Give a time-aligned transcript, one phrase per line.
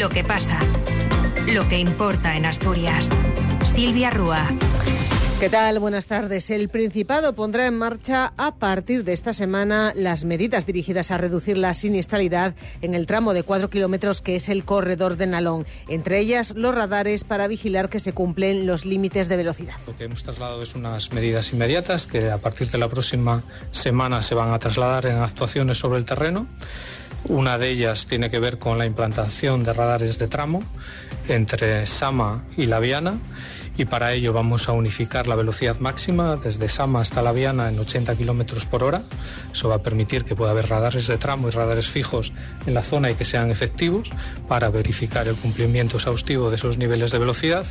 [0.00, 0.58] Lo que pasa.
[1.52, 3.10] Lo que importa en Asturias.
[3.74, 4.48] Silvia Rúa.
[5.40, 5.78] ¿Qué tal?
[5.78, 6.48] Buenas tardes.
[6.48, 11.58] El Principado pondrá en marcha a partir de esta semana las medidas dirigidas a reducir
[11.58, 15.66] la siniestralidad en el tramo de cuatro kilómetros que es el corredor de Nalón.
[15.86, 19.74] Entre ellas, los radares para vigilar que se cumplen los límites de velocidad.
[19.86, 24.22] Lo que hemos trasladado es unas medidas inmediatas que a partir de la próxima semana
[24.22, 26.46] se van a trasladar en actuaciones sobre el terreno.
[27.28, 30.62] Una de ellas tiene que ver con la implantación de radares de tramo
[31.28, 33.18] entre Sama y La Viana
[33.76, 37.78] y para ello vamos a unificar la velocidad máxima desde Sama hasta La Viana en
[37.78, 39.04] 80 kilómetros por hora.
[39.52, 42.32] Eso va a permitir que pueda haber radares de tramo y radares fijos
[42.66, 44.10] en la zona y que sean efectivos
[44.48, 47.66] para verificar el cumplimiento exhaustivo de esos niveles de velocidad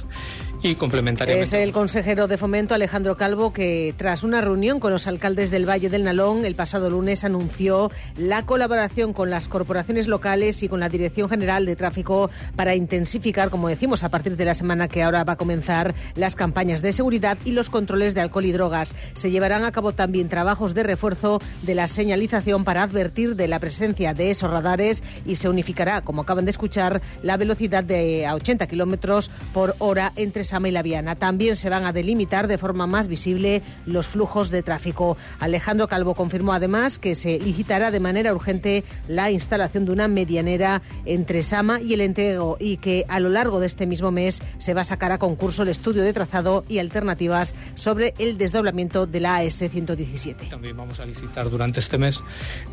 [0.62, 1.44] y complementariamente.
[1.44, 5.68] Es el consejero de Fomento Alejandro Calvo que tras una reunión con los alcaldes del
[5.68, 10.80] Valle del Nalón el pasado lunes anunció la colaboración con las corporaciones locales y con
[10.80, 15.04] la Dirección General de Tráfico para intensificar, como decimos, a partir de la semana que
[15.04, 18.96] ahora va a comenzar las campañas de seguridad y los controles de alcohol y drogas.
[19.14, 23.60] Se llevarán a cabo también trabajos de refuerzo de la señalización para advertir de la
[23.60, 28.36] presencia de esos radares y se unificará, como acaban de escuchar, la velocidad de a
[28.36, 31.16] 80 kilómetros por hora entre Sama y La Viana.
[31.16, 35.16] También se van a delimitar de forma más visible los flujos de tráfico.
[35.40, 40.82] Alejandro Calvo confirmó además que se licitará de manera urgente la instalación de una medianera
[41.06, 44.74] entre Sama y el Entrego y que a lo largo de este mismo mes se
[44.74, 49.20] va a sacar a concurso el estudio de trazado y alternativas sobre el desdoblamiento de
[49.20, 50.48] la AS 117.
[50.48, 52.24] También vamos a licitar durante este mes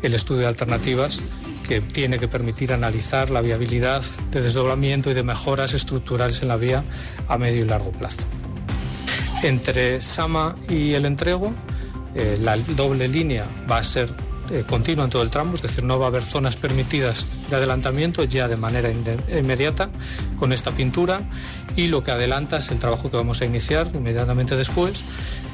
[0.01, 1.21] el estudio de alternativas
[1.67, 6.55] que tiene que permitir analizar la viabilidad de desdoblamiento y de mejoras estructurales en la
[6.55, 6.83] vía
[7.27, 8.19] a medio largo plazo.
[9.43, 11.53] Entre Sama y el entrego,
[12.15, 14.11] eh, la doble línea va a ser
[14.49, 17.57] eh, continua en todo el tramo, es decir, no va a haber zonas permitidas de
[17.57, 19.89] adelantamiento ya de manera inmediata
[20.37, 21.21] con esta pintura
[21.75, 25.03] y lo que adelanta es el trabajo que vamos a iniciar inmediatamente después,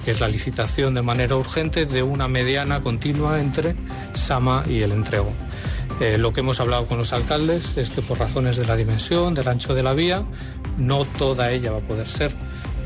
[0.05, 3.75] que es la licitación de manera urgente de una mediana continua entre
[4.13, 5.33] Sama y el entrego.
[5.99, 9.33] Eh, lo que hemos hablado con los alcaldes es que por razones de la dimensión,
[9.33, 10.23] del ancho de la vía,
[10.77, 12.31] no toda ella va a poder ser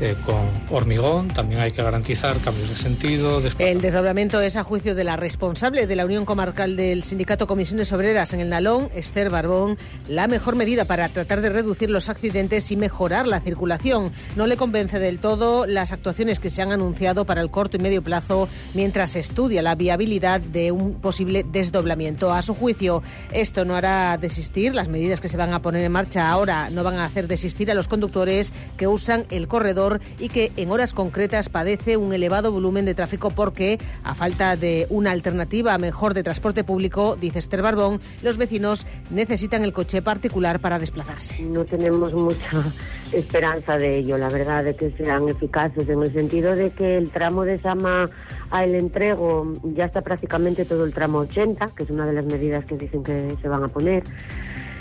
[0.00, 0.36] eh, con
[0.70, 3.42] hormigón, también hay que garantizar cambios de sentido.
[3.58, 7.92] El desdoblamiento es a juicio de la responsable de la Unión Comarcal del Sindicato Comisiones
[7.92, 9.76] Obreras en el Nalón, Esther Barbón,
[10.08, 14.12] la mejor medida para tratar de reducir los accidentes y mejorar la circulación.
[14.36, 17.80] No le convence del todo las actuaciones que se han anunciado para el corto y
[17.80, 22.32] medio plazo mientras estudia la viabilidad de un posible desdoblamiento.
[22.32, 25.92] A su juicio, esto no hará desistir, las medidas que se van a poner en
[25.92, 29.87] marcha ahora no van a hacer desistir a los conductores que usan el corredor
[30.18, 34.86] y que en horas concretas padece un elevado volumen de tráfico porque, a falta de
[34.90, 40.60] una alternativa mejor de transporte público, dice Esther Barbón, los vecinos necesitan el coche particular
[40.60, 41.42] para desplazarse.
[41.42, 42.62] No tenemos mucha
[43.12, 47.10] esperanza de ello, la verdad, de que sean eficaces, en el sentido de que el
[47.10, 48.10] tramo de Sama
[48.50, 52.24] a el entrego ya está prácticamente todo el tramo 80, que es una de las
[52.24, 54.04] medidas que dicen que se van a poner.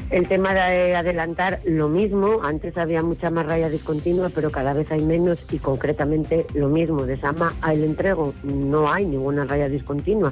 [0.10, 4.90] El tema de adelantar lo mismo, antes había mucha más raya discontinua, pero cada vez
[4.90, 9.68] hay menos y concretamente lo mismo, de Sama a el entrego no hay ninguna raya
[9.68, 10.32] discontinua,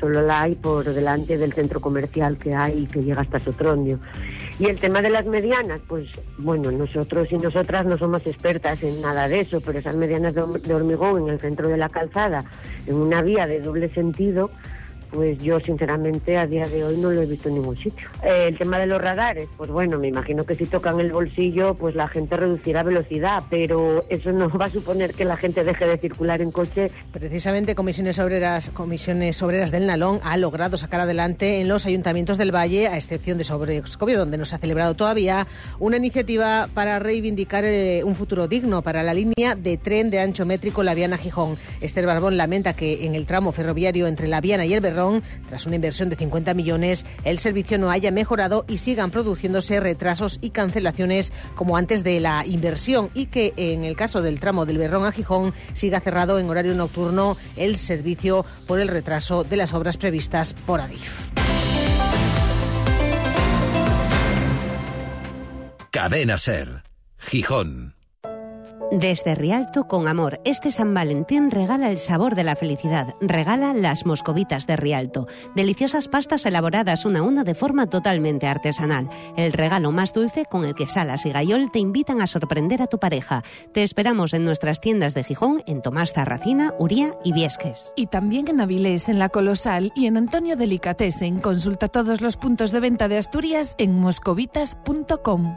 [0.00, 4.00] solo la hay por delante del centro comercial que hay que llega hasta Sotrondio.
[4.58, 9.00] Y el tema de las medianas, pues bueno, nosotros y nosotras no somos expertas en
[9.02, 12.44] nada de eso, pero esas medianas de hormigón en el centro de la calzada,
[12.88, 14.50] en una vía de doble sentido,
[15.12, 18.08] pues yo sinceramente a día de hoy no lo he visto en ningún sitio.
[18.24, 21.74] Eh, el tema de los radares, pues bueno, me imagino que si tocan el bolsillo,
[21.74, 25.86] pues la gente reducirá velocidad, pero eso no va a suponer que la gente deje
[25.86, 26.90] de circular en coche.
[27.12, 32.54] Precisamente Comisiones Obreras, Comisiones Obreras del Nalón ha logrado sacar adelante en los ayuntamientos del
[32.54, 35.46] Valle, a excepción de Sobrescobio, donde no se ha celebrado todavía,
[35.78, 40.46] una iniciativa para reivindicar eh, un futuro digno para la línea de tren de ancho
[40.46, 41.56] métrico La Viana-Gijón.
[41.80, 45.01] Esther Barbón lamenta que en el tramo ferroviario entre La Viana y el Berrón
[45.48, 50.38] tras una inversión de 50 millones, el servicio no haya mejorado y sigan produciéndose retrasos
[50.40, 54.78] y cancelaciones como antes de la inversión y que en el caso del tramo del
[54.78, 59.72] Berrón a Gijón siga cerrado en horario nocturno el servicio por el retraso de las
[59.74, 61.32] obras previstas por Adif.
[65.90, 66.84] Cadena Ser,
[67.18, 68.01] Gijón.
[68.94, 73.14] Desde Rialto con amor, este San Valentín regala el sabor de la felicidad.
[73.22, 75.26] Regala las moscovitas de Rialto.
[75.56, 79.08] Deliciosas pastas elaboradas una a una de forma totalmente artesanal.
[79.34, 82.86] El regalo más dulce con el que Salas y Gayol te invitan a sorprender a
[82.86, 83.42] tu pareja.
[83.72, 87.94] Te esperamos en nuestras tiendas de Gijón, en Tomás Zarracina, Uría y Viesques.
[87.96, 91.40] Y también en Avilés, en La Colosal y en Antonio Delicatessen.
[91.40, 95.56] Consulta todos los puntos de venta de Asturias en moscovitas.com.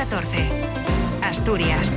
[0.00, 0.48] 14.
[1.20, 1.94] Asturias.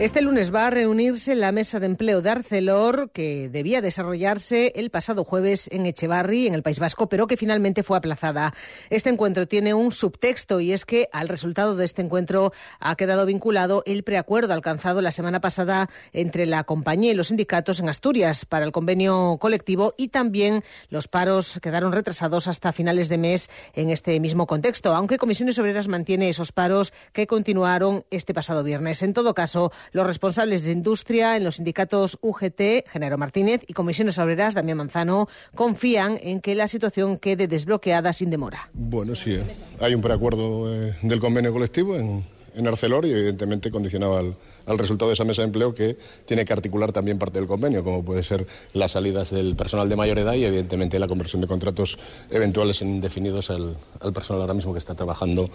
[0.00, 4.88] Este lunes va a reunirse la mesa de empleo de Arcelor, que debía desarrollarse el
[4.88, 8.54] pasado jueves en Echevarri, en el País Vasco, pero que finalmente fue aplazada.
[8.88, 13.26] Este encuentro tiene un subtexto y es que al resultado de este encuentro ha quedado
[13.26, 18.46] vinculado el preacuerdo alcanzado la semana pasada entre la compañía y los sindicatos en Asturias
[18.46, 23.90] para el convenio colectivo y también los paros quedaron retrasados hasta finales de mes en
[23.90, 29.02] este mismo contexto, aunque Comisiones Obreras mantiene esos paros que continuaron este pasado viernes.
[29.02, 34.18] En todo caso, los responsables de industria en los sindicatos UGT, Genaro Martínez, y Comisiones
[34.18, 38.70] Obreras, Damián Manzano, confían en que la situación quede desbloqueada sin demora.
[38.72, 39.38] Bueno, sí,
[39.80, 42.24] hay un preacuerdo eh, del convenio colectivo en,
[42.66, 45.96] Arcelor y evidentemente condicionado al, resultado de esa mesa de empleo que
[46.26, 49.96] tiene que articular también parte del convenio, como puede ser las salidas del personal de
[49.96, 51.98] mayor edad y evidentemente la conversión de contratos
[52.28, 55.48] eventuales en indefinidos al, al personal ahora mismo que está trabajando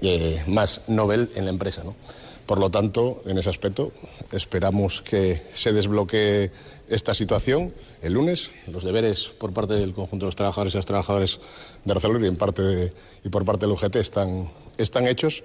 [0.00, 1.84] eh, más novel en la empresa.
[1.84, 1.94] ¿no?
[2.50, 3.92] Por lo tanto, en ese aspecto,
[4.32, 6.50] esperamos que se desbloquee
[6.88, 8.50] esta situación el lunes.
[8.66, 11.38] Los deberes por parte del conjunto de los trabajadores y las trabajadoras
[11.84, 12.92] de Arcelor y, en parte
[13.22, 15.44] y por parte del UGT están, están hechos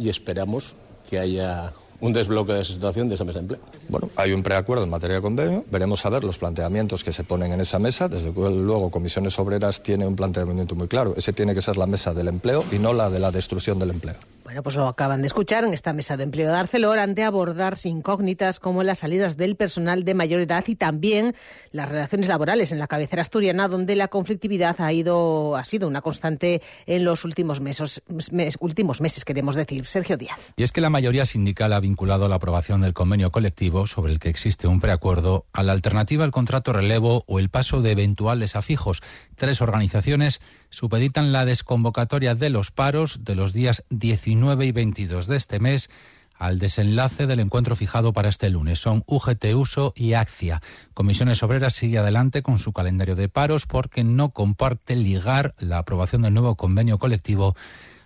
[0.00, 0.74] y esperamos
[1.08, 3.60] que haya un desbloque de esa situación de esa mesa de empleo.
[3.88, 5.64] Bueno, hay un preacuerdo en materia de convenio.
[5.70, 8.08] Veremos a ver los planteamientos que se ponen en esa mesa.
[8.08, 11.14] Desde luego, Comisiones Obreras tiene un planteamiento muy claro.
[11.16, 13.90] Ese tiene que ser la mesa del empleo y no la de la destrucción del
[13.90, 14.16] empleo.
[14.52, 17.78] Bueno, pues lo acaban de escuchar en esta mesa de empleo de Arcelor ante abordar
[17.84, 21.34] incógnitas como las salidas del personal de mayor edad y también
[21.70, 26.02] las relaciones laborales en la cabecera asturiana, donde la conflictividad ha ido ha sido una
[26.02, 29.86] constante en los últimos meses, mes, últimos meses, queremos decir.
[29.86, 30.52] Sergio Díaz.
[30.54, 34.18] Y es que la mayoría sindical ha vinculado la aprobación del convenio colectivo sobre el
[34.18, 38.54] que existe un preacuerdo a la alternativa al contrato relevo o el paso de eventuales
[38.54, 39.00] a fijos.
[39.34, 45.36] Tres organizaciones supeditan la desconvocatoria de los paros de los días 19 y 22 de
[45.36, 45.88] este mes
[46.36, 48.80] al desenlace del encuentro fijado para este lunes.
[48.80, 50.60] Son UGT Uso y ACCIA.
[50.94, 56.22] Comisiones Obreras sigue adelante con su calendario de paros porque no comparte ligar la aprobación
[56.22, 57.54] del nuevo convenio colectivo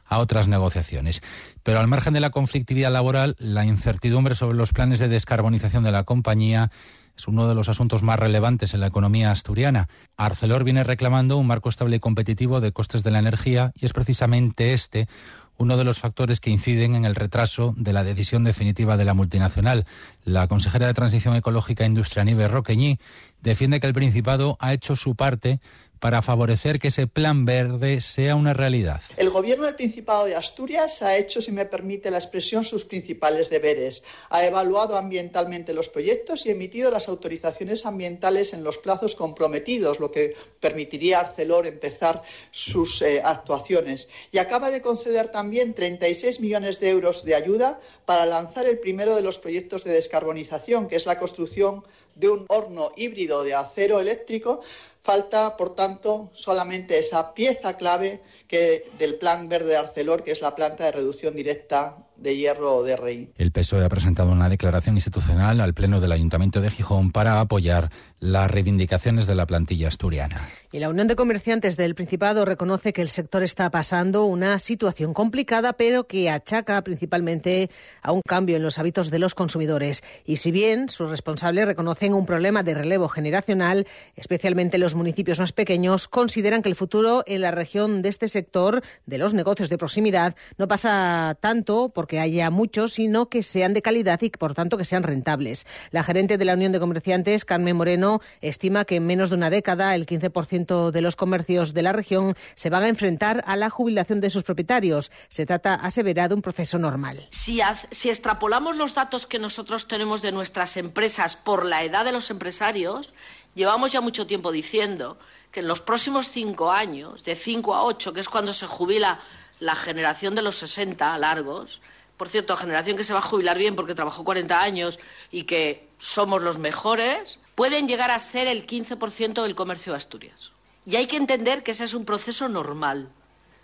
[0.04, 1.22] a otras negociaciones.
[1.62, 5.92] Pero al margen de la conflictividad laboral, la incertidumbre sobre los planes de descarbonización de
[5.92, 6.70] la compañía
[7.16, 9.88] es uno de los asuntos más relevantes en la economía asturiana.
[10.16, 13.92] Arcelor viene reclamando un marco estable y competitivo de costes de la energía y es
[13.92, 15.08] precisamente este
[15.58, 19.14] uno de los factores que inciden en el retraso de la decisión definitiva de la
[19.14, 19.86] multinacional.
[20.24, 22.98] La consejera de Transición Ecológica e Industria, Nive Roqueñí,
[23.42, 25.60] defiende que el Principado ha hecho su parte
[25.98, 29.00] para favorecer que ese plan verde sea una realidad.
[29.16, 33.50] El Gobierno del Principado de Asturias ha hecho, si me permite la expresión, sus principales
[33.50, 34.02] deberes.
[34.30, 40.10] Ha evaluado ambientalmente los proyectos y emitido las autorizaciones ambientales en los plazos comprometidos, lo
[40.10, 44.08] que permitiría a Arcelor empezar sus eh, actuaciones.
[44.32, 49.16] Y acaba de conceder también 36 millones de euros de ayuda para lanzar el primero
[49.16, 51.84] de los proyectos de descarbonización, que es la construcción
[52.16, 54.62] de un horno híbrido de acero eléctrico
[55.06, 60.42] Falta, por tanto, solamente esa pieza clave que del Plan Verde de Arcelor, que es
[60.42, 63.32] la planta de reducción directa de hierro de rey.
[63.36, 67.92] El PSOE ha presentado una declaración institucional al Pleno del Ayuntamiento de Gijón para apoyar
[68.18, 70.48] las reivindicaciones de la plantilla asturiana.
[70.72, 75.14] Y la Unión de Comerciantes del Principado reconoce que el sector está pasando una situación
[75.14, 77.70] complicada, pero que achaca principalmente
[78.02, 80.02] a un cambio en los hábitos de los consumidores.
[80.24, 85.38] Y si bien sus responsables reconocen un problema de relevo generacional, especialmente en los municipios
[85.38, 89.68] más pequeños, consideran que el futuro en la región de este sector, de los negocios
[89.70, 94.54] de proximidad, no pasa tanto porque haya muchos, sino que sean de calidad y, por
[94.54, 95.66] tanto, que sean rentables.
[95.90, 98.05] La gerente de la Unión de Comerciantes, Carmen Moreno,
[98.40, 102.34] Estima que en menos de una década el 15% de los comercios de la región
[102.54, 105.10] se van a enfrentar a la jubilación de sus propietarios.
[105.28, 107.26] Se trata, asevera, de un proceso normal.
[107.30, 107.60] Si,
[107.90, 112.30] si extrapolamos los datos que nosotros tenemos de nuestras empresas por la edad de los
[112.30, 113.14] empresarios,
[113.54, 115.18] llevamos ya mucho tiempo diciendo
[115.50, 119.20] que en los próximos cinco años, de cinco a ocho, que es cuando se jubila
[119.60, 121.80] la generación de los 60 largos,
[122.16, 124.98] por cierto, generación que se va a jubilar bien porque trabajó 40 años
[125.30, 130.52] y que somos los mejores, pueden llegar a ser el 15% del comercio de Asturias.
[130.84, 133.08] Y hay que entender que ese es un proceso normal,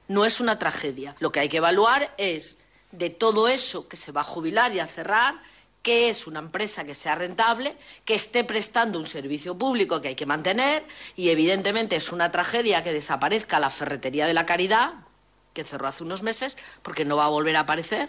[0.08, 1.14] no es una tragedia.
[1.20, 2.58] Lo que hay que evaluar es
[2.90, 5.40] de todo eso que se va a jubilar y a cerrar,
[5.82, 10.14] que es una empresa que sea rentable, que esté prestando un servicio público que hay
[10.14, 10.84] que mantener
[11.14, 14.94] y evidentemente es una tragedia que desaparezca la ferretería de la caridad,
[15.52, 18.08] que cerró hace unos meses, porque no va a volver a aparecer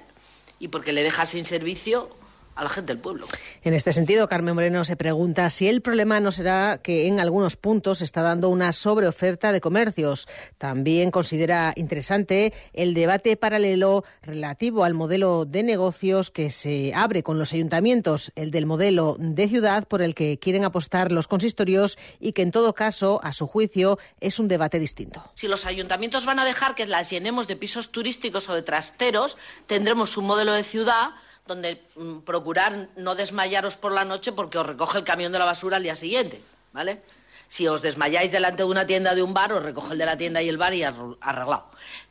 [0.59, 2.15] y porque le deja sin servicio
[2.55, 3.27] a la gente del pueblo.
[3.63, 7.55] En este sentido, Carmen Moreno se pregunta si el problema no será que en algunos
[7.55, 10.27] puntos se está dando una sobreoferta de comercios.
[10.57, 17.39] También considera interesante el debate paralelo relativo al modelo de negocios que se abre con
[17.39, 22.33] los ayuntamientos, el del modelo de ciudad por el que quieren apostar los consistorios y
[22.33, 25.23] que en todo caso, a su juicio, es un debate distinto.
[25.35, 29.37] Si los ayuntamientos van a dejar que las llenemos de pisos turísticos o de trasteros,
[29.67, 31.11] tendremos un modelo de ciudad
[31.45, 35.45] donde mm, procurar no desmayaros por la noche porque os recoge el camión de la
[35.45, 37.01] basura al día siguiente, ¿vale?
[37.47, 40.17] Si os desmayáis delante de una tienda de un bar, os recoge el de la
[40.17, 41.69] tienda y el bar y arreglado.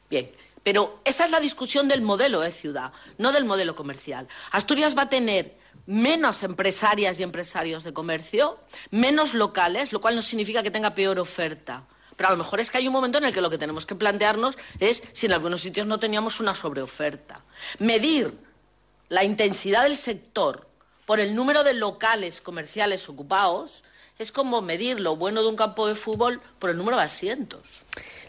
[0.08, 0.30] Bien,
[0.62, 4.28] pero esa es la discusión del modelo de ciudad, no del modelo comercial.
[4.52, 8.58] Asturias va a tener menos empresarias y empresarios de comercio,
[8.90, 11.84] menos locales, lo cual no significa que tenga peor oferta.
[12.14, 13.86] Pero a lo mejor es que hay un momento en el que lo que tenemos
[13.86, 17.40] que plantearnos es si en algunos sitios no teníamos una sobreoferta.
[17.78, 18.51] Medir
[19.12, 20.66] la intensidad del sector
[21.04, 23.84] por el número de locales comerciales ocupados
[24.18, 27.84] es como medir lo bueno de un campo de fútbol por el número de asientos.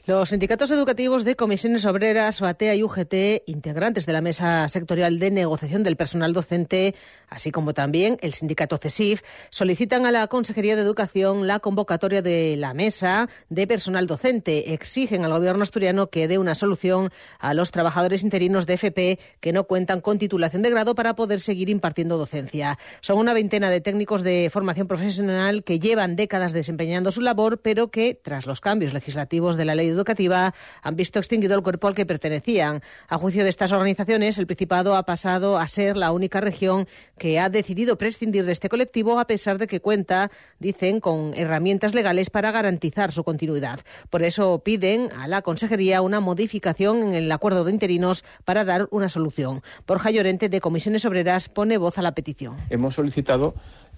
[0.05, 5.31] Los sindicatos educativos de comisiones obreras, OATEA y UGT, integrantes de la Mesa Sectorial de
[5.31, 6.93] Negociación del Personal Docente,
[7.29, 12.57] así como también el sindicato CESIF, solicitan a la Consejería de Educación la convocatoria de
[12.57, 14.73] la Mesa de Personal Docente.
[14.73, 19.53] Exigen al Gobierno asturiano que dé una solución a los trabajadores interinos de FP que
[19.53, 22.77] no cuentan con titulación de grado para poder seguir impartiendo docencia.
[22.99, 27.89] Son una veintena de técnicos de formación profesional que llevan décadas desempeñando su labor, pero
[27.89, 31.95] que, tras los cambios legislativos de la ley educativa han visto extinguido el cuerpo al
[31.95, 32.81] que pertenecían.
[33.07, 37.39] A juicio de estas organizaciones, el Principado ha pasado a ser la única región que
[37.39, 42.29] ha decidido prescindir de este colectivo a pesar de que cuenta, dicen, con herramientas legales
[42.29, 43.79] para garantizar su continuidad.
[44.09, 48.87] Por eso piden a la Consejería una modificación en el acuerdo de interinos para dar
[48.91, 49.61] una solución.
[49.87, 52.57] Borja Llorente, de Comisiones Obreras, pone voz a la petición.
[52.69, 53.55] Hemos solicitado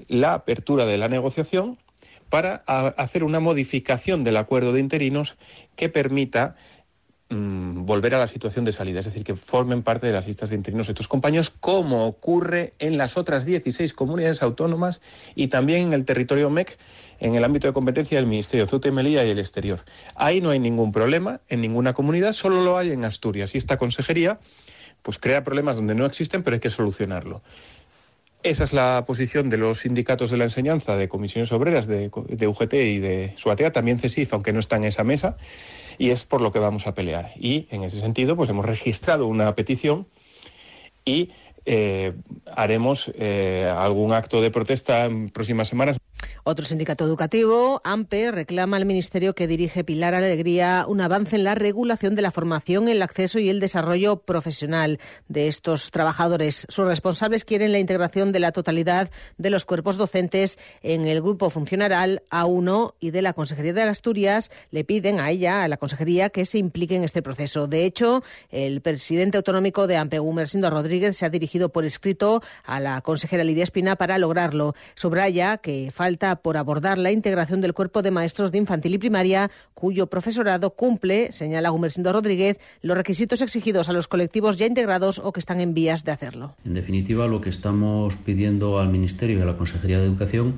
[0.07, 1.77] la apertura de la negociación
[2.29, 5.37] para hacer una modificación del acuerdo de interinos
[5.75, 6.55] que permita
[7.29, 10.49] mm, volver a la situación de salida, es decir, que formen parte de las listas
[10.49, 15.01] de interinos estos compañeros, como ocurre en las otras 16 comunidades autónomas
[15.35, 16.77] y también en el territorio MEC,
[17.19, 19.81] en el ámbito de competencia del Ministerio Ceuta y Melilla y el exterior.
[20.15, 23.77] Ahí no hay ningún problema en ninguna comunidad, solo lo hay en Asturias y esta
[23.77, 24.39] consejería
[25.05, 27.43] pues crea problemas donde no existen, pero hay que solucionarlo.
[28.45, 32.73] Esa es la posición de los sindicatos de la enseñanza, de comisiones obreras, de, UGT
[32.75, 35.35] y de SUATEA, también CESIF, aunque no está en esa mesa,
[35.97, 37.31] y es por lo que vamos a pelear.
[37.37, 40.05] Y en ese sentido, pues hemos registrado una petición
[41.03, 41.31] y
[41.65, 42.13] eh,
[42.55, 45.97] haremos eh, algún acto de protesta en próximas semanas.
[46.43, 51.55] Otro sindicato educativo, AMPE, reclama al ministerio que dirige Pilar Alegría un avance en la
[51.55, 56.65] regulación de la formación, el acceso y el desarrollo profesional de estos trabajadores.
[56.69, 61.49] Sus responsables quieren la integración de la totalidad de los cuerpos docentes en el grupo
[61.49, 66.29] funcional A1 y de la Consejería de Asturias le piden a ella, a la Consejería,
[66.29, 67.67] que se implique en este proceso.
[67.67, 72.79] De hecho, el presidente autonómico de AMPE, Gumersindo Rodríguez, se ha dirigido por escrito a
[72.79, 74.75] la consejera Lidia Espina para lograrlo.
[74.95, 79.51] Subraya que falta por abordar la integración del cuerpo de maestros de infantil y primaria,
[79.73, 85.31] cuyo profesorado cumple, señala Gumersindo Rodríguez, los requisitos exigidos a los colectivos ya integrados o
[85.33, 86.55] que están en vías de hacerlo.
[86.63, 90.53] En definitiva, lo que estamos pidiendo al Ministerio y a la Consejería de Educación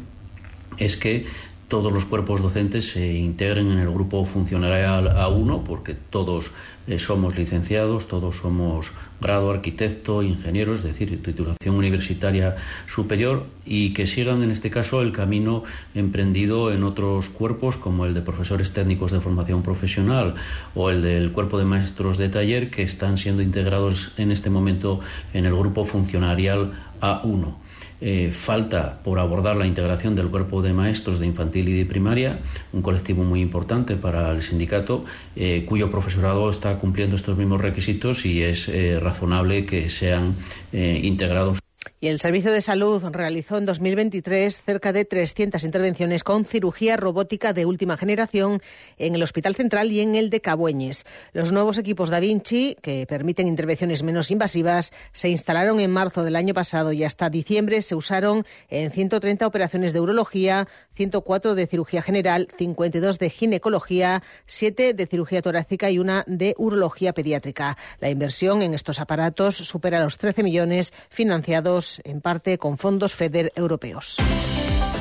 [0.78, 1.26] es que
[1.68, 6.52] todos los cuerpos docentes se integren en el grupo funcionarial A1, porque todos
[6.88, 12.56] eh, somos licenciados, todos somos grado arquitecto, ingeniero, es decir, titulación universitaria
[12.88, 15.64] superior, y que sigan en este caso el camino
[15.96, 20.36] emprendido en otros cuerpos, como el de profesores técnicos de formación profesional
[20.76, 25.00] o el del cuerpo de maestros de taller, que están siendo integrados en este momento
[25.34, 27.67] en el grupo funcionarial A1.
[28.00, 32.39] Eh, falta por abordar la integración del cuerpo de maestros de infantil y de primaria,
[32.74, 35.04] un colectivo muy importante para el sindicato,
[35.36, 40.36] eh, cuyo profesorado está cumpliendo estos mismos requisitos y es eh, razonable que sean
[40.72, 41.67] integrados.
[42.00, 47.54] Y el Servicio de Salud realizó en 2023 cerca de 300 intervenciones con cirugía robótica
[47.54, 48.62] de última generación
[49.00, 51.06] en el Hospital Central y en el de Cabueñes.
[51.34, 56.36] Los nuevos equipos Da Vinci, que permiten intervenciones menos invasivas, se instalaron en marzo del
[56.36, 62.04] año pasado y hasta diciembre se usaron en 130 operaciones de urología, 104 de cirugía
[62.04, 67.75] general, 52 de ginecología, 7 de cirugía torácica y una de urología pediátrica.
[68.00, 73.51] La inversión en estos aparatos supera los 13 millones financiados en parte con fondos FEDER
[73.56, 74.17] europeos.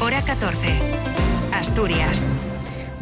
[0.01, 0.69] Hora 14.
[1.53, 2.27] Asturias.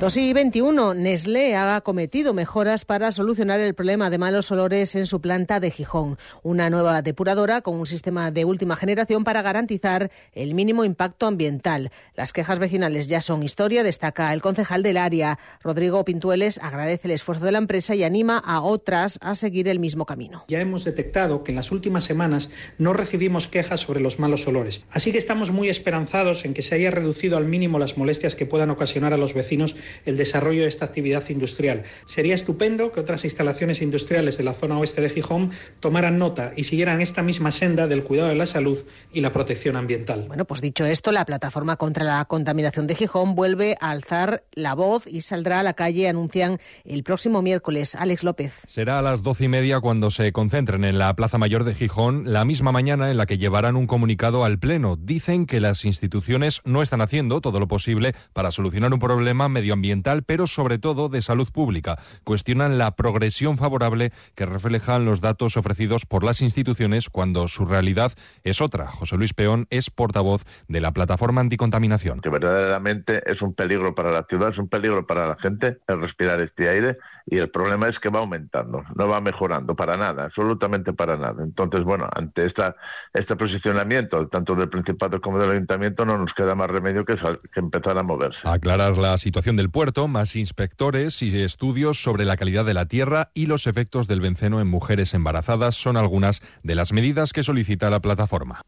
[0.04, 0.92] 2 y 21.
[0.92, 5.70] Nestlé ha cometido mejoras para solucionar el problema de malos olores en su planta de
[5.70, 6.18] Gijón.
[6.42, 11.90] Una nueva depuradora con un sistema de última generación para garantizar el mínimo impacto ambiental.
[12.16, 15.38] Las quejas vecinales ya son historia, destaca el concejal del área.
[15.62, 19.78] Rodrigo Pintueles agradece el esfuerzo de la empresa y anima a otras a seguir el
[19.78, 20.44] mismo camino.
[20.48, 24.82] Ya hemos detectado que en las últimas semanas no recibimos quejas sobre los malos olores.
[24.90, 28.44] Así que estamos muy esperanzados en que se haya reducido al mínimo las molestias que
[28.44, 31.84] puedan ocasionar a los vecinos el desarrollo de esta actividad industrial.
[32.06, 36.64] Sería estupendo que otras instalaciones industriales de la zona oeste de Gijón tomaran nota y
[36.64, 38.78] siguieran esta misma senda del cuidado de la salud
[39.12, 40.24] y la protección ambiental.
[40.28, 44.74] Bueno, pues dicho esto, la plataforma contra la contaminación de Gijón vuelve a alzar la
[44.74, 47.94] voz y saldrá a la calle, anuncian el próximo miércoles.
[47.94, 48.62] Alex López.
[48.66, 52.32] Será a las doce y media cuando se concentren en la Plaza Mayor de Gijón,
[52.32, 54.96] la misma mañana en la que llevarán un comunicado al Pleno.
[54.96, 59.73] Dicen que las instituciones no están haciendo todo lo posible para solucionar un problema medio
[59.74, 61.98] medioambiental, pero sobre todo de salud pública.
[62.24, 68.12] Cuestionan la progresión favorable que reflejan los datos ofrecidos por las instituciones cuando su realidad
[68.44, 68.86] es otra.
[68.86, 72.20] José Luis Peón es portavoz de la plataforma anticontaminación.
[72.20, 76.00] Que verdaderamente es un peligro para la ciudad, es un peligro para la gente el
[76.00, 80.24] respirar este aire y el problema es que va aumentando, no va mejorando para nada,
[80.24, 81.42] absolutamente para nada.
[81.42, 82.76] Entonces, bueno, ante esta,
[83.12, 87.60] este posicionamiento, tanto del Principado como del Ayuntamiento, no nos queda más remedio que, que
[87.60, 88.46] empezar a moverse.
[88.48, 93.30] Aclarar la situación del puerto, más inspectores y estudios sobre la calidad de la tierra
[93.34, 97.90] y los efectos del benceno en mujeres embarazadas son algunas de las medidas que solicita
[97.90, 98.62] la plataforma.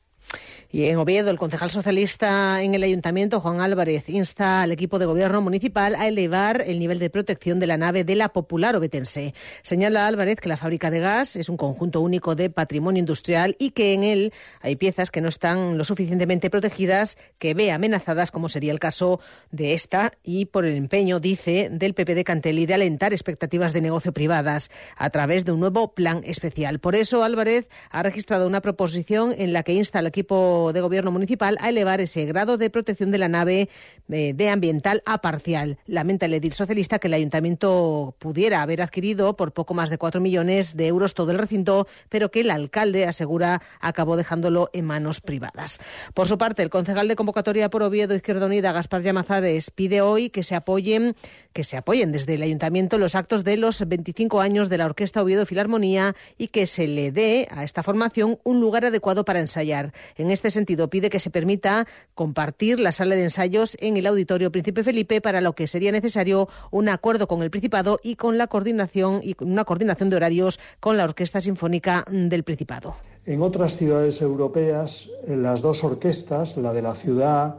[0.72, 5.06] Y en Oviedo, el concejal socialista en el ayuntamiento, Juan Álvarez, insta al equipo de
[5.06, 9.32] gobierno municipal a elevar el nivel de protección de la nave de la Popular Obetense.
[9.62, 13.70] Señala Álvarez que la fábrica de gas es un conjunto único de patrimonio industrial y
[13.70, 18.48] que en él hay piezas que no están lo suficientemente protegidas, que ve amenazadas, como
[18.48, 19.20] sería el caso
[19.52, 23.82] de esta, y por el empeño, dice, del PP de Cantelli de alentar expectativas de
[23.82, 26.80] negocio privadas a través de un nuevo plan especial.
[26.80, 31.10] Por eso, Álvarez ha registrado una proposición en la que insta al equipo de Gobierno
[31.10, 33.68] municipal a elevar ese grado de protección de la nave
[34.08, 35.76] eh, de ambiental a parcial.
[35.84, 40.22] Lamenta el edil socialista que el ayuntamiento pudiera haber adquirido por poco más de 4
[40.22, 45.20] millones de euros todo el recinto, pero que el alcalde asegura acabó dejándolo en manos
[45.20, 45.80] privadas.
[46.14, 50.30] Por su parte, el concejal de convocatoria por Oviedo Izquierda Unida, Gaspar Llamazades, pide hoy
[50.30, 51.14] que se apoyen
[51.52, 55.22] que se apoyen desde el ayuntamiento los actos de los 25 años de la Orquesta
[55.22, 59.94] Oviedo Filarmonía y que se le dé a esta formación un lugar adecuado para ensayar.
[60.16, 64.52] En este sentido, pide que se permita compartir la sala de ensayos en el Auditorio
[64.52, 68.46] Príncipe Felipe, para lo que sería necesario un acuerdo con el Principado y con la
[68.46, 72.96] coordinación y una coordinación de horarios con la Orquesta Sinfónica del Principado.
[73.24, 77.56] En otras ciudades europeas, las dos orquestas, la de la ciudad,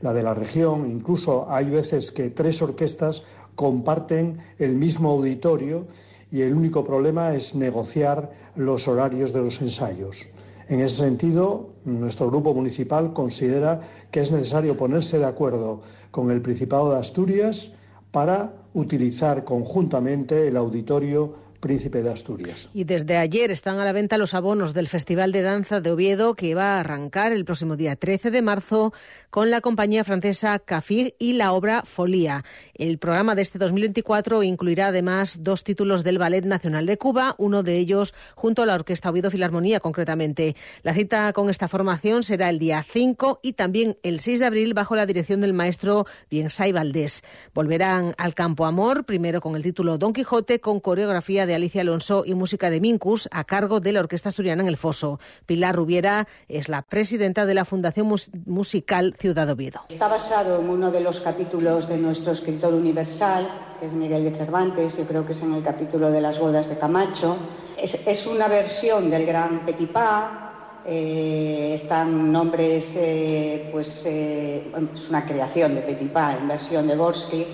[0.00, 5.86] la de la región, incluso hay veces que tres orquestas comparten el mismo auditorio
[6.32, 10.26] y el único problema es negociar los horarios de los ensayos.
[10.70, 13.80] En ese sentido, nuestro grupo municipal considera
[14.12, 17.72] que es necesario ponerse de acuerdo con el Principado de Asturias
[18.12, 22.70] para utilizar conjuntamente el auditorio Príncipe de Asturias.
[22.72, 26.34] Y desde ayer están a la venta los abonos del Festival de Danza de Oviedo
[26.34, 28.92] que va a arrancar el próximo día 13 de marzo
[29.28, 32.44] con la compañía francesa Cafir y la obra Folía.
[32.74, 37.62] El programa de este 2024 incluirá además dos títulos del Ballet Nacional de Cuba, uno
[37.62, 40.56] de ellos junto a la Orquesta Oviedo Filarmonía concretamente.
[40.82, 44.74] La cita con esta formación será el día 5 y también el 6 de abril
[44.74, 47.22] bajo la dirección del maestro Biensay Valdés.
[47.54, 51.80] Volverán al Campo Amor, primero con el título Don Quijote con coreografía de de Alicia
[51.80, 55.18] Alonso y música de Mincus a cargo de la Orquesta Asturiana en el Foso.
[55.46, 58.06] Pilar Rubiera es la presidenta de la Fundación
[58.46, 59.80] Musical Ciudad Oviedo.
[59.88, 63.48] Está basado en uno de los capítulos de nuestro escritor universal,
[63.80, 66.68] que es Miguel de Cervantes, yo creo que es en el capítulo de las bodas
[66.68, 67.36] de Camacho.
[67.76, 75.74] Es, una versión del gran Petipa eh, están nombres, eh, pues eh, es una creación
[75.74, 77.44] de Petipa en versión de Gorsky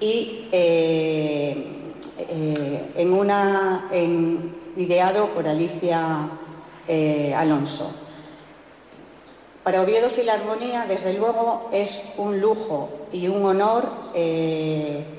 [0.00, 0.48] y
[2.18, 3.88] en una
[4.76, 6.28] ideado por Alicia
[7.36, 7.90] Alonso.
[9.64, 13.84] Para Oviedo Filarmonía, desde luego, es un lujo y un honor,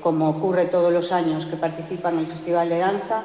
[0.00, 3.22] como ocurre todos los años que participa en el Festival de Danza,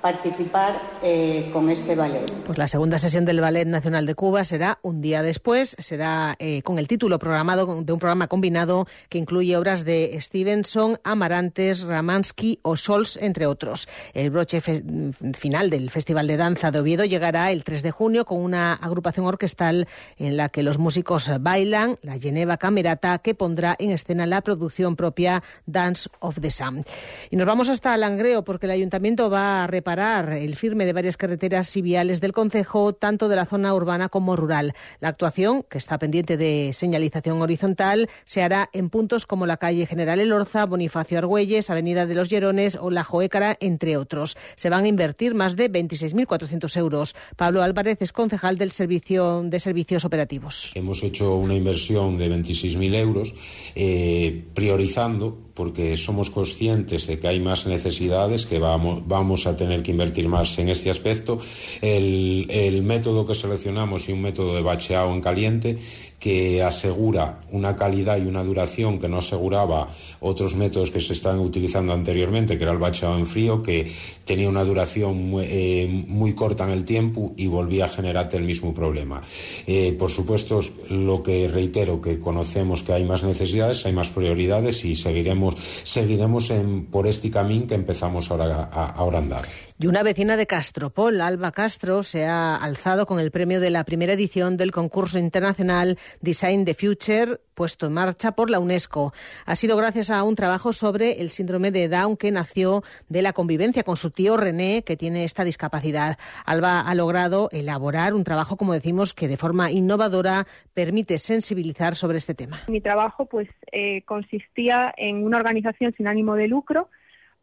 [0.00, 2.30] participar eh, con este ballet.
[2.44, 6.62] Pues la segunda sesión del Ballet Nacional de Cuba será un día después, será eh,
[6.62, 12.60] con el título programado de un programa combinado que incluye obras de Stevenson, Amarantes, Ramansky
[12.62, 13.88] o Scholz, entre otros.
[14.14, 18.38] El broche final del Festival de Danza de Oviedo llegará el 3 de junio con
[18.38, 23.90] una agrupación orquestal en la que los músicos bailan, la Geneva Camerata, que pondrá en
[23.90, 26.84] escena la producción propia Dance of the Sun.
[27.30, 31.16] Y nos vamos hasta Langreo porque el ayuntamiento va a reparar el firme de varias
[31.16, 34.72] carreteras y viales del concejo, tanto de la zona urbana como rural.
[34.98, 39.86] La actuación, que está pendiente de señalización horizontal, se hará en puntos como la calle
[39.86, 44.36] General Elorza, Bonifacio Argüelles, Avenida de los Llerones o La Joécara, entre otros.
[44.56, 47.14] Se van a invertir más de 26.400 euros.
[47.36, 50.72] Pablo Álvarez es concejal del Servicio de Servicios Operativos.
[50.74, 53.34] Hemos hecho una inversión de 26.000 euros,
[53.76, 59.82] eh, priorizando porque somos conscientes de que hay más necesidades, que vamos, vamos a tener
[59.82, 61.38] que invertir más en este aspecto.
[61.80, 65.78] El, el método que seleccionamos y un método de bacheado en caliente
[66.26, 69.86] que asegura una calidad y una duración que no aseguraba
[70.18, 73.88] otros métodos que se estaban utilizando anteriormente, que era el bacheado en frío, que
[74.24, 78.42] tenía una duración muy, eh, muy corta en el tiempo y volvía a generarte el
[78.42, 79.20] mismo problema.
[79.68, 80.58] Eh, por supuesto,
[80.90, 86.50] lo que reitero, que conocemos que hay más necesidades, hay más prioridades y seguiremos, seguiremos
[86.50, 89.65] en, por este camino que empezamos ahora a andar.
[89.78, 93.84] Y una vecina de Castropol, Alba Castro, se ha alzado con el premio de la
[93.84, 99.12] primera edición del concurso internacional Design the Future, puesto en marcha por la UNESCO.
[99.44, 103.34] Ha sido gracias a un trabajo sobre el síndrome de Down que nació de la
[103.34, 106.16] convivencia con su tío René, que tiene esta discapacidad.
[106.46, 112.16] Alba ha logrado elaborar un trabajo, como decimos, que de forma innovadora permite sensibilizar sobre
[112.16, 112.62] este tema.
[112.68, 116.88] Mi trabajo pues eh, consistía en una organización sin ánimo de lucro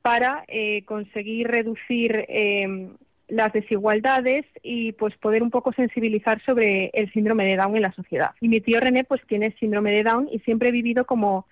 [0.03, 2.89] para eh, conseguir reducir eh,
[3.29, 7.93] las desigualdades y pues poder un poco sensibilizar sobre el síndrome de Down en la
[7.93, 8.31] sociedad.
[8.41, 11.47] Y mi tío René pues tiene síndrome de Down y siempre he vivido como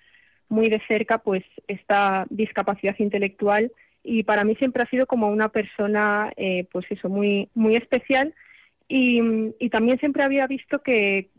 [0.50, 3.72] muy de cerca pues esta discapacidad intelectual
[4.04, 8.34] y para mí siempre ha sido como una persona eh, pues eso muy muy especial
[8.86, 9.22] y,
[9.58, 11.30] y también siempre había visto que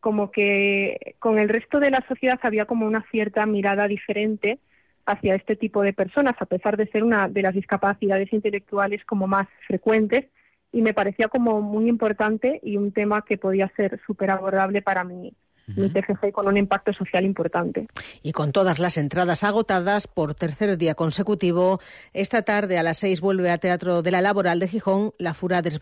[0.00, 4.60] como que con el resto de la sociedad había como una cierta mirada diferente
[5.08, 9.26] hacia este tipo de personas, a pesar de ser una de las discapacidades intelectuales como
[9.26, 10.26] más frecuentes,
[10.70, 15.02] y me parecía como muy importante y un tema que podía ser súper abordable para
[15.02, 15.34] mí
[15.76, 17.88] mi TFG con un impacto social importante.
[18.22, 21.80] Y con todas las entradas agotadas por tercer día consecutivo,
[22.12, 25.62] esta tarde a las seis vuelve a Teatro de la Laboral de Gijón la Fura
[25.62, 25.78] des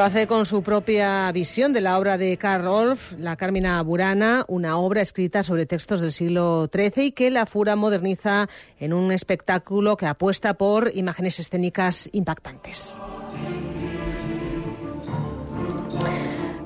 [0.00, 4.46] Lo hace con su propia visión de la obra de Karl Rolf, La Carmina Burana,
[4.48, 9.12] una obra escrita sobre textos del siglo XIII y que la Fura moderniza en un
[9.12, 12.96] espectáculo que apuesta por imágenes escénicas impactantes.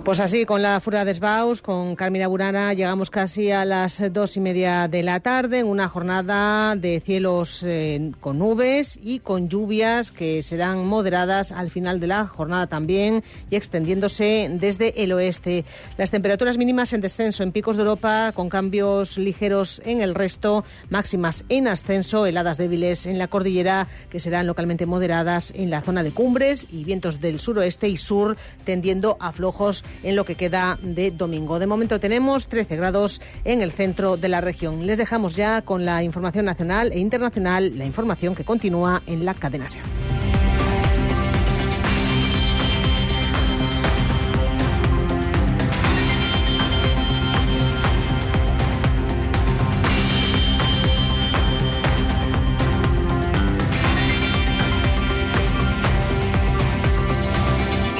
[0.05, 4.37] Pues así, con la Fura de Sbaus, con Carmina Burana, llegamos casi a las dos
[4.37, 9.49] y media de la tarde en una jornada de cielos eh, con nubes y con
[9.49, 15.65] lluvias que serán moderadas al final de la jornada también y extendiéndose desde el oeste.
[15.97, 20.67] Las temperaturas mínimas en descenso en picos de Europa con cambios ligeros en el resto,
[20.91, 26.03] máximas en ascenso, heladas débiles en la cordillera que serán localmente moderadas en la zona
[26.03, 28.37] de cumbres y vientos del suroeste y sur
[28.67, 31.59] tendiendo a flojos en lo que queda de domingo.
[31.59, 34.87] De momento tenemos 13 grados en el centro de la región.
[34.87, 39.33] Les dejamos ya con la información nacional e internacional, la información que continúa en la
[39.33, 39.65] cadena.